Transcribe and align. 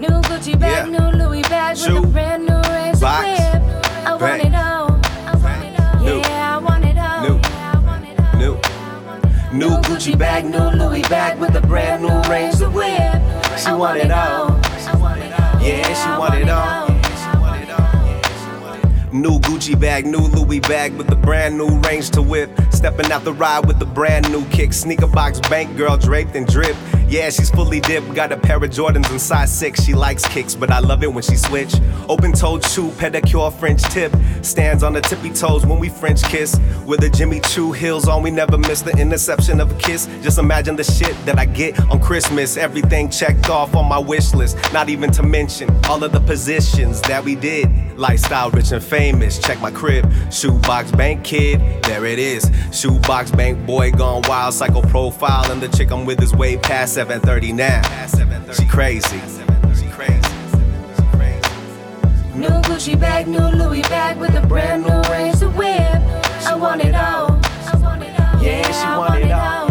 New 0.00 0.08
Gucci 0.22 0.58
bag, 0.58 0.86
yeah. 0.90 0.98
new 0.98 1.18
Louis 1.18 1.42
bag 1.42 1.76
with 1.76 2.04
a 2.04 2.06
brand 2.06 2.46
new 2.46 2.54
Range 2.72 3.00
Box. 3.00 3.22
whip. 3.22 3.62
I 4.06 4.10
want 4.10 4.20
Bang. 4.20 4.46
it 4.46 4.54
all. 4.54 4.88
Want 4.88 5.64
it 5.64 5.80
all. 5.80 6.00
New. 6.00 6.18
Yeah, 6.20 6.56
I 6.56 6.58
want 6.58 6.84
it 6.86 6.96
all. 6.98 7.20
New. 7.28 7.36
Yeah, 7.36 7.72
I 7.74 7.78
want 7.84 8.04
it 8.06 8.18
all. 8.18 8.38
New. 9.52 9.58
New 9.58 9.76
Gucci 9.82 10.18
bag, 10.18 10.46
new 10.46 10.70
Louis 10.70 11.02
bag 11.02 11.38
with 11.38 11.54
a 11.54 11.60
brand 11.60 12.02
new 12.02 12.18
Range 12.32 12.58
whip. 12.74 13.58
She 13.58 13.72
want 13.72 13.98
it 13.98 14.10
all. 14.10 14.39
New 19.12 19.40
Gucci 19.40 19.78
bag, 19.78 20.06
new 20.06 20.18
Louis 20.18 20.60
bag 20.60 20.92
with 20.94 21.10
a 21.10 21.16
brand 21.16 21.58
new 21.58 21.80
range 21.80 22.10
to 22.10 22.22
whip. 22.22 22.48
Stepping 22.70 23.10
out 23.10 23.24
the 23.24 23.32
ride 23.32 23.66
with 23.66 23.82
a 23.82 23.86
brand 23.86 24.30
new 24.30 24.44
kick. 24.50 24.72
Sneaker 24.72 25.08
box 25.08 25.40
bank 25.40 25.76
girl 25.76 25.96
draped 25.96 26.36
in 26.36 26.44
drip. 26.44 26.76
Yeah, 27.08 27.28
she's 27.30 27.50
fully 27.50 27.80
dipped. 27.80 28.14
Got 28.14 28.30
a 28.30 28.36
pair 28.36 28.56
of 28.58 28.70
Jordans 28.70 29.10
in 29.10 29.18
size 29.18 29.52
6. 29.52 29.82
She 29.82 29.94
likes 29.94 30.24
kicks, 30.28 30.54
but 30.54 30.70
I 30.70 30.78
love 30.78 31.02
it 31.02 31.12
when 31.12 31.24
she 31.24 31.34
switch. 31.34 31.74
Open 32.08 32.32
toed 32.32 32.64
shoe, 32.64 32.90
pedicure, 32.90 33.52
French 33.52 33.82
tip. 33.82 34.14
Stands 34.42 34.84
on 34.84 34.92
the 34.92 35.00
tippy 35.00 35.30
toes 35.30 35.66
when 35.66 35.80
we 35.80 35.88
French 35.88 36.22
kiss. 36.22 36.56
With 36.86 37.02
a 37.02 37.10
Jimmy 37.10 37.40
Choo 37.40 37.72
heels 37.72 38.06
on, 38.06 38.22
we 38.22 38.30
never 38.30 38.56
miss 38.58 38.80
the 38.82 38.92
interception 38.92 39.60
of 39.60 39.72
a 39.72 39.74
kiss. 39.80 40.06
Just 40.22 40.38
imagine 40.38 40.76
the 40.76 40.84
shit 40.84 41.16
that 41.26 41.36
I 41.36 41.46
get 41.46 41.80
on 41.90 42.00
Christmas. 42.00 42.56
Everything 42.56 43.10
checked 43.10 43.50
off 43.50 43.74
on 43.74 43.88
my 43.88 43.98
wish 43.98 44.32
list. 44.32 44.56
Not 44.72 44.88
even 44.88 45.10
to 45.10 45.24
mention 45.24 45.68
all 45.86 46.04
of 46.04 46.12
the 46.12 46.20
positions 46.20 47.00
that 47.02 47.24
we 47.24 47.34
did. 47.34 47.89
Lifestyle 48.00 48.50
rich 48.50 48.72
and 48.72 48.82
famous. 48.82 49.38
Check 49.38 49.60
my 49.60 49.70
crib. 49.70 50.10
Shoebox 50.32 50.90
bank 50.92 51.22
kid, 51.22 51.60
there 51.82 52.06
it 52.06 52.18
is. 52.18 52.50
Shoebox 52.72 53.30
bank 53.30 53.66
boy 53.66 53.92
gone 53.92 54.22
wild. 54.26 54.54
Psycho 54.54 54.80
profile, 54.80 55.52
and 55.52 55.60
the 55.60 55.68
chick 55.68 55.90
I'm 55.92 56.06
with 56.06 56.22
is 56.22 56.34
way 56.34 56.56
past 56.56 56.94
7:30 56.96 57.52
now. 57.52 57.82
She 58.54 58.64
crazy. 58.64 59.20
New 62.34 62.48
Gucci 62.62 62.98
bag, 62.98 63.28
new 63.28 63.38
Louis 63.38 63.82
bag 63.82 64.16
with 64.16 64.34
a 64.34 64.46
brand 64.46 64.84
new 64.84 65.02
Range 65.12 65.38
to 65.40 65.50
whip. 65.50 66.00
I 66.46 66.54
want 66.54 66.82
it 66.82 66.94
all. 66.94 67.38
Yeah, 68.40 68.64
she 68.72 68.86
want 68.98 69.22
it 69.22 69.30
all. 69.30 69.68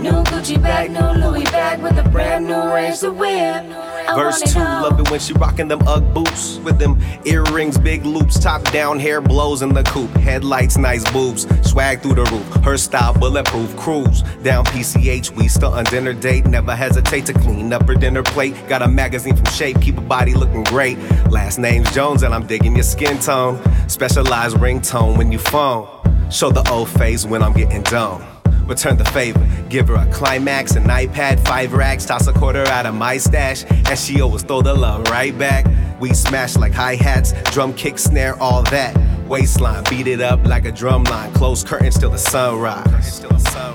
New 0.00 0.24
Gucci 0.24 0.60
bag, 0.60 0.90
new 0.90 1.12
Louis 1.24 1.44
bag 1.44 1.80
with 1.80 1.96
a 1.96 2.08
brand 2.08 2.48
new 2.48 2.60
Range 2.74 2.98
to 2.98 3.12
whip. 3.12 3.91
Verse 4.14 4.40
2, 4.52 4.58
love 4.58 5.00
it 5.00 5.10
when 5.10 5.20
she 5.20 5.32
rockin' 5.34 5.68
them 5.68 5.80
Ugg 5.86 6.14
boots 6.14 6.58
with 6.58 6.78
them 6.78 7.00
earrings, 7.24 7.78
big 7.78 8.04
loops, 8.04 8.38
top 8.38 8.62
down, 8.72 8.98
hair 8.98 9.20
blows 9.20 9.62
in 9.62 9.72
the 9.72 9.82
coupe, 9.84 10.10
headlights, 10.16 10.76
nice 10.76 11.08
boobs, 11.12 11.46
swag 11.68 12.00
through 12.00 12.14
the 12.14 12.24
roof, 12.24 12.64
her 12.64 12.76
style 12.76 13.14
bulletproof, 13.14 13.76
cruise. 13.76 14.22
Down 14.42 14.64
PCH, 14.66 15.30
we 15.30 15.48
still 15.48 15.72
on 15.72 15.84
dinner 15.84 16.12
date, 16.12 16.46
never 16.46 16.74
hesitate 16.74 17.26
to 17.26 17.32
clean 17.32 17.72
up 17.72 17.86
her 17.86 17.94
dinner 17.94 18.22
plate, 18.22 18.54
got 18.68 18.82
a 18.82 18.88
magazine 18.88 19.36
from 19.36 19.46
Shape, 19.46 19.80
keep 19.80 19.96
her 19.96 20.00
body 20.02 20.34
looking 20.34 20.64
great, 20.64 20.98
last 21.30 21.58
name's 21.58 21.90
Jones 21.92 22.22
and 22.22 22.34
I'm 22.34 22.46
digging 22.46 22.74
your 22.74 22.84
skin 22.84 23.18
tone, 23.18 23.60
specialized 23.88 24.56
ringtone 24.56 25.16
when 25.16 25.32
you 25.32 25.38
phone, 25.38 25.88
show 26.30 26.50
the 26.50 26.68
old 26.70 26.88
face 26.88 27.24
when 27.24 27.42
I'm 27.42 27.52
getting 27.52 27.82
done 27.82 28.41
return 28.72 28.96
the 28.96 29.04
favor. 29.06 29.46
Give 29.68 29.88
her 29.88 29.96
a 29.96 30.06
climax, 30.06 30.76
an 30.76 30.84
iPad, 30.84 31.44
five 31.46 31.72
racks, 31.74 32.06
toss 32.06 32.26
a 32.26 32.32
quarter 32.32 32.66
out 32.68 32.86
of 32.86 32.94
my 32.94 33.18
stash, 33.18 33.64
and 33.68 33.98
she 33.98 34.20
always 34.22 34.42
throw 34.42 34.62
the 34.62 34.74
love 34.74 35.08
right 35.08 35.36
back. 35.36 35.66
We 36.00 36.14
smash 36.14 36.56
like 36.56 36.72
hi 36.72 36.94
hats, 36.96 37.32
drum 37.52 37.74
kick, 37.74 37.98
snare, 37.98 38.34
all 38.40 38.62
that. 38.64 38.96
Waistline, 39.28 39.84
beat 39.90 40.06
it 40.06 40.20
up 40.20 40.44
like 40.46 40.64
a 40.64 40.72
drum 40.72 41.04
line. 41.04 41.32
Close 41.34 41.62
curtains 41.62 41.98
till 41.98 42.10
the 42.10 42.18
sunrise. 42.18 43.22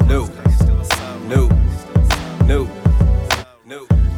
New, 0.07 0.27
new, 1.27 1.47
new. 2.47 2.67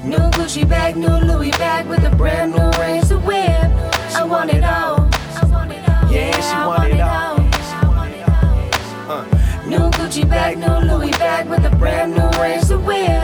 New 0.04 0.26
Gucci 0.32 0.68
bag, 0.68 0.96
new 0.96 1.08
Louis 1.08 1.52
bag 1.52 1.88
with 1.88 2.04
a 2.06 2.16
brand 2.16 2.54
new 2.54 2.70
Range 2.80 3.08
to 3.10 3.20
whip. 3.20 3.70
I 4.16 4.24
want 4.24 4.52
it 4.52 4.64
all. 4.64 4.89
Brand 11.80 12.14
new 12.14 12.28
whip. 12.86 13.24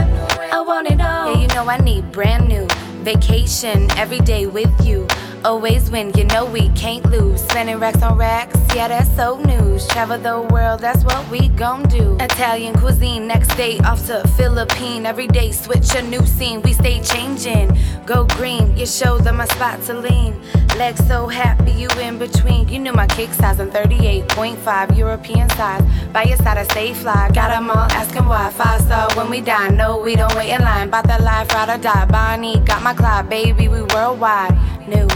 I 0.52 0.64
want 0.66 0.90
it 0.90 1.00
all. 1.00 1.34
Yeah, 1.34 1.40
you 1.42 1.46
know 1.48 1.68
I 1.68 1.76
need 1.78 2.10
brand 2.10 2.48
new 2.48 2.66
vacation 3.04 3.90
every 3.98 4.18
day 4.20 4.46
with 4.46 4.72
you. 4.84 5.06
Always 5.46 5.92
win, 5.92 6.10
you 6.16 6.24
know 6.24 6.44
we 6.44 6.70
can't 6.70 7.06
lose. 7.06 7.40
Spending 7.40 7.78
racks 7.78 8.02
on 8.02 8.18
racks, 8.18 8.58
yeah, 8.74 8.88
that's 8.88 9.08
so 9.14 9.38
news. 9.38 9.86
Travel 9.86 10.18
the 10.18 10.40
world, 10.52 10.80
that's 10.80 11.04
what 11.04 11.30
we 11.30 11.50
gon' 11.50 11.84
do. 11.84 12.16
Italian 12.18 12.76
cuisine, 12.76 13.28
next 13.28 13.54
day 13.56 13.78
off 13.84 14.04
to 14.08 14.26
Philippine. 14.36 15.06
Every 15.06 15.28
day 15.28 15.52
switch 15.52 15.94
a 15.94 16.02
new 16.02 16.26
scene, 16.26 16.62
we 16.62 16.72
stay 16.72 17.00
changing. 17.00 17.78
Go 18.06 18.24
green, 18.24 18.76
you 18.76 18.86
show 18.86 19.18
them 19.18 19.38
a 19.40 19.46
spot 19.46 19.80
to 19.82 19.94
lean. 19.94 20.34
Legs 20.78 21.06
so 21.06 21.28
happy, 21.28 21.70
you 21.70 21.88
in 22.00 22.18
between. 22.18 22.68
You 22.68 22.80
knew 22.80 22.92
my 22.92 23.06
kick 23.06 23.32
size, 23.32 23.60
I'm 23.60 23.70
38.5, 23.70 24.98
European 24.98 25.48
size. 25.50 25.84
By 26.12 26.24
your 26.24 26.38
side, 26.38 26.58
I 26.58 26.64
stay 26.64 26.92
fly. 26.92 27.30
Got 27.32 27.50
them 27.50 27.70
all 27.70 27.86
asking 27.92 28.26
why. 28.26 28.50
Five 28.50 28.80
star 28.80 29.08
when 29.14 29.30
we 29.30 29.42
die, 29.42 29.68
no, 29.68 29.96
we 29.96 30.16
don't 30.16 30.34
wait 30.34 30.50
in 30.50 30.62
line. 30.62 30.90
Bout 30.90 31.06
that 31.06 31.22
life, 31.22 31.48
ride 31.52 31.68
or 31.68 31.80
die. 31.80 32.04
Bonnie, 32.06 32.58
got 32.64 32.82
my 32.82 32.94
clock, 32.94 33.28
baby, 33.28 33.68
we 33.68 33.82
worldwide. 33.82 34.58
New. 34.88 35.06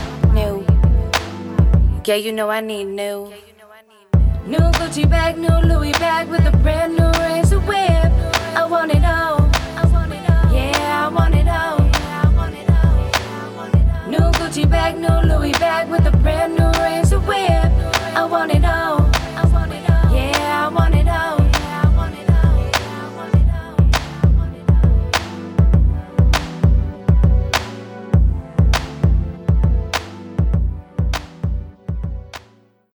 Yeah, 2.11 2.17
you 2.17 2.33
know 2.33 2.51
I 2.51 2.61
need 2.61 2.87
new. 2.87 3.33
New 4.45 4.67
Gucci 4.79 5.09
bag, 5.09 5.39
new 5.39 5.57
Louis 5.63 5.93
bag 5.93 6.29
with 6.29 6.45
a 6.45 6.51
brand 6.51 6.97
new 6.97 7.09
razor 7.23 7.61
whip. 7.61 8.11
I 8.59 8.67
want 8.69 8.91
it 8.91 9.05
all. 9.05 9.39
Yeah, 10.53 11.07
I 11.07 11.09
want 11.15 11.37
it 11.37 11.47
all. 11.47 11.79
New 14.11 14.27
Gucci 14.41 14.69
bag, 14.69 14.99
new 14.99 15.21
Louis 15.33 15.53
bag 15.53 15.89
with 15.89 16.05
a 16.05 16.11
brand 16.11 16.57
new 16.59 16.73
razor 16.83 17.21
whip. 17.21 17.71
I 18.19 18.27
want 18.29 18.51
it 18.57 18.65
all. 18.65 18.90